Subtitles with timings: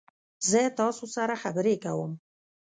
[0.49, 2.11] زه تاسو سره خبرې کوم.